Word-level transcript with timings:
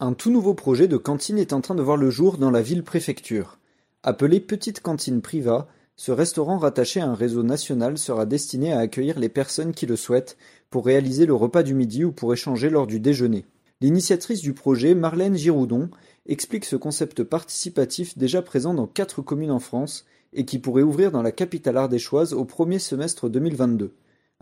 Un 0.00 0.12
tout 0.12 0.32
nouveau 0.32 0.54
projet 0.54 0.88
de 0.88 0.96
cantine 0.96 1.38
est 1.38 1.52
en 1.52 1.60
train 1.60 1.76
de 1.76 1.82
voir 1.82 1.96
le 1.96 2.10
jour 2.10 2.36
dans 2.36 2.50
la 2.50 2.62
ville-préfecture. 2.62 3.58
Appelé 4.02 4.40
Petite 4.40 4.80
Cantine 4.80 5.22
Priva, 5.22 5.68
ce 5.94 6.10
restaurant 6.10 6.58
rattaché 6.58 7.00
à 7.00 7.06
un 7.06 7.14
réseau 7.14 7.44
national 7.44 7.96
sera 7.96 8.26
destiné 8.26 8.72
à 8.72 8.80
accueillir 8.80 9.20
les 9.20 9.28
personnes 9.28 9.72
qui 9.72 9.86
le 9.86 9.94
souhaitent 9.94 10.36
pour 10.68 10.84
réaliser 10.84 11.26
le 11.26 11.34
repas 11.34 11.62
du 11.62 11.74
midi 11.74 12.02
ou 12.02 12.10
pour 12.10 12.32
échanger 12.32 12.70
lors 12.70 12.88
du 12.88 12.98
déjeuner. 12.98 13.44
L'initiatrice 13.80 14.40
du 14.40 14.52
projet, 14.52 14.96
Marlène 14.96 15.36
Giroudon, 15.36 15.88
explique 16.26 16.64
ce 16.64 16.74
concept 16.74 17.22
participatif 17.22 18.18
déjà 18.18 18.42
présent 18.42 18.74
dans 18.74 18.88
quatre 18.88 19.22
communes 19.22 19.52
en 19.52 19.60
France 19.60 20.06
et 20.32 20.44
qui 20.44 20.58
pourrait 20.58 20.82
ouvrir 20.82 21.12
dans 21.12 21.22
la 21.22 21.30
capitale 21.30 21.76
ardéchoise 21.76 22.32
au 22.34 22.44
premier 22.44 22.80
semestre 22.80 23.28
2022. 23.28 23.92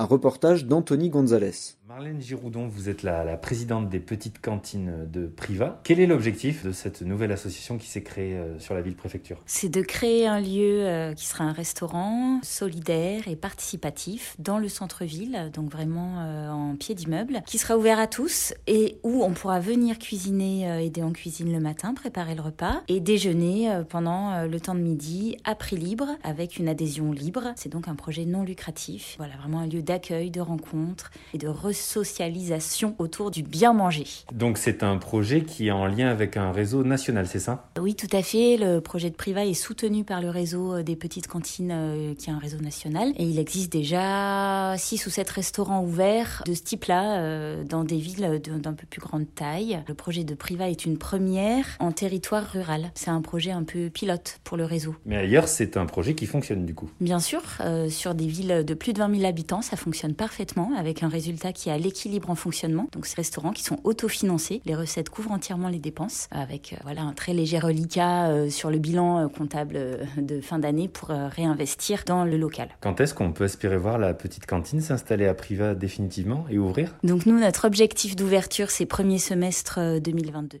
Un 0.00 0.04
reportage 0.04 0.64
d'Anthony 0.64 1.10
Gonzalez. 1.10 1.74
Marlène 1.88 2.20
Giroudon, 2.20 2.68
vous 2.68 2.90
êtes 2.90 3.02
la, 3.02 3.24
la, 3.24 3.36
présidente 3.36 3.88
des 3.88 3.98
petites 3.98 4.40
cantines 4.40 5.08
de 5.10 5.26
Priva. 5.26 5.80
Quel 5.82 5.98
est 5.98 6.06
l'objectif 6.06 6.64
de 6.64 6.70
cette 6.70 7.00
nouvelle 7.00 7.32
association 7.32 7.78
qui 7.78 7.88
s'est 7.88 8.02
créée 8.02 8.36
euh, 8.36 8.58
sur 8.60 8.74
la 8.74 8.82
ville-préfecture 8.82 9.38
C'est 9.46 9.70
de 9.70 9.80
créer 9.80 10.26
un 10.26 10.38
lieu 10.38 10.86
euh, 10.86 11.14
qui 11.14 11.26
sera 11.26 11.44
un 11.44 11.52
restaurant 11.52 12.40
solidaire 12.42 13.26
et 13.26 13.36
participatif 13.36 14.36
dans 14.38 14.58
le 14.58 14.68
centre-ville, 14.68 15.50
donc 15.52 15.70
vraiment 15.72 16.18
euh, 16.18 16.50
en 16.50 16.76
pied 16.76 16.94
d'immeuble, 16.94 17.42
qui 17.46 17.56
sera 17.56 17.76
ouvert 17.76 17.98
à 17.98 18.06
tous 18.06 18.52
et 18.66 18.98
où 19.02 19.24
on 19.24 19.32
pourra 19.32 19.58
venir 19.58 19.98
cuisiner, 19.98 20.84
aider 20.84 21.02
en 21.02 21.12
cuisine 21.12 21.50
le 21.50 21.58
matin, 21.58 21.94
préparer 21.94 22.34
le 22.34 22.42
repas 22.42 22.82
et 22.86 23.00
déjeuner 23.00 23.82
pendant 23.88 24.44
le 24.44 24.60
temps 24.60 24.74
de 24.74 24.80
midi 24.80 25.38
à 25.44 25.54
prix 25.54 25.76
libre 25.76 26.10
avec 26.22 26.58
une 26.58 26.68
adhésion 26.68 27.12
libre. 27.12 27.54
C'est 27.56 27.72
donc 27.72 27.88
un 27.88 27.94
projet 27.94 28.26
non 28.26 28.44
lucratif. 28.44 29.14
Voilà, 29.16 29.34
vraiment 29.38 29.60
un 29.60 29.66
lieu 29.66 29.82
d'accueil, 29.88 30.30
de 30.30 30.40
rencontre 30.40 31.10
et 31.34 31.38
de 31.38 31.48
socialisation 31.72 32.94
autour 32.98 33.30
du 33.30 33.42
bien 33.42 33.72
manger. 33.72 34.04
Donc 34.32 34.58
c'est 34.58 34.82
un 34.82 34.98
projet 34.98 35.42
qui 35.42 35.68
est 35.68 35.70
en 35.70 35.86
lien 35.86 36.08
avec 36.08 36.36
un 36.36 36.52
réseau 36.52 36.84
national, 36.84 37.26
c'est 37.26 37.38
ça? 37.38 37.70
Oui, 37.80 37.94
tout 37.94 38.08
à 38.12 38.22
fait. 38.22 38.56
Le 38.58 38.80
projet 38.80 39.10
de 39.10 39.16
Priva 39.16 39.46
est 39.46 39.54
soutenu 39.54 40.04
par 40.04 40.20
le 40.20 40.28
réseau 40.28 40.82
des 40.82 40.94
petites 40.94 41.26
cantines 41.26 41.72
euh, 41.72 42.14
qui 42.14 42.28
est 42.28 42.32
un 42.32 42.38
réseau 42.38 42.58
national. 42.58 43.12
Et 43.16 43.24
il 43.24 43.38
existe 43.38 43.72
déjà 43.72 44.74
6 44.76 45.06
ou 45.06 45.10
7 45.10 45.30
restaurants 45.30 45.82
ouverts 45.82 46.42
de 46.46 46.54
ce 46.54 46.62
type-là 46.62 47.20
euh, 47.20 47.64
dans 47.64 47.84
des 47.84 47.98
villes 47.98 48.40
d'un 48.42 48.74
peu 48.74 48.86
plus 48.86 49.00
grande 49.00 49.26
taille. 49.34 49.82
Le 49.88 49.94
projet 49.94 50.24
de 50.24 50.34
Priva 50.34 50.68
est 50.68 50.84
une 50.84 50.98
première 50.98 51.64
en 51.80 51.92
territoire 51.92 52.44
rural. 52.44 52.90
C'est 52.94 53.10
un 53.10 53.22
projet 53.22 53.50
un 53.50 53.64
peu 53.64 53.88
pilote 53.88 54.40
pour 54.44 54.56
le 54.56 54.64
réseau. 54.64 54.94
Mais 55.06 55.16
ailleurs, 55.16 55.48
c'est 55.48 55.76
un 55.76 55.86
projet 55.86 56.14
qui 56.14 56.26
fonctionne 56.26 56.66
du 56.66 56.74
coup? 56.74 56.90
Bien 57.00 57.20
sûr, 57.20 57.42
euh, 57.60 57.88
sur 57.88 58.14
des 58.14 58.26
villes 58.26 58.64
de 58.66 58.74
plus 58.74 58.92
de 58.92 58.98
20 58.98 59.16
000 59.16 59.26
habitants, 59.26 59.62
ça 59.68 59.76
fonctionne 59.76 60.14
parfaitement 60.14 60.72
avec 60.76 61.02
un 61.02 61.08
résultat 61.08 61.52
qui 61.52 61.70
a 61.70 61.78
l'équilibre 61.78 62.30
en 62.30 62.34
fonctionnement. 62.34 62.88
Donc 62.92 63.06
ces 63.06 63.16
restaurants 63.16 63.52
qui 63.52 63.62
sont 63.62 63.78
autofinancés, 63.84 64.62
les 64.64 64.74
recettes 64.74 65.10
couvrent 65.10 65.32
entièrement 65.32 65.68
les 65.68 65.78
dépenses 65.78 66.28
avec 66.30 66.72
euh, 66.72 66.76
voilà 66.84 67.02
un 67.02 67.12
très 67.12 67.34
léger 67.34 67.58
reliquat 67.58 68.28
euh, 68.28 68.50
sur 68.50 68.70
le 68.70 68.78
bilan 68.78 69.18
euh, 69.18 69.28
comptable 69.28 69.78
de 70.16 70.40
fin 70.40 70.58
d'année 70.58 70.88
pour 70.88 71.08
réinvestir 71.08 72.04
dans 72.06 72.24
le 72.24 72.36
local. 72.36 72.68
Quand 72.80 73.00
est-ce 73.00 73.14
qu'on 73.14 73.32
peut 73.32 73.44
espérer 73.44 73.76
voir 73.76 73.98
la 73.98 74.14
petite 74.14 74.46
cantine 74.46 74.80
s'installer 74.80 75.26
à 75.26 75.34
Priva 75.34 75.74
définitivement 75.74 76.46
et 76.50 76.58
ouvrir? 76.58 76.94
Donc 77.02 77.26
nous 77.26 77.38
notre 77.38 77.66
objectif 77.66 78.16
d'ouverture 78.16 78.70
c'est 78.70 78.86
premier 78.86 79.18
semestre 79.18 79.78
euh, 79.78 80.00
2022. 80.00 80.60